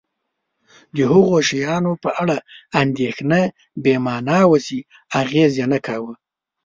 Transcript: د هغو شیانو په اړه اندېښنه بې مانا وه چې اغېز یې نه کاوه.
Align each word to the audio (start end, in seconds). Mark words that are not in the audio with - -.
د 0.95 0.97
هغو 1.11 1.35
شیانو 1.49 1.91
په 2.03 2.09
اړه 2.21 2.37
اندېښنه 2.81 3.39
بې 3.83 3.95
مانا 4.05 4.39
وه 4.49 4.57
چې 4.67 4.77
اغېز 5.21 5.51
یې 5.59 5.65
نه 5.73 5.79
کاوه. 5.85 6.13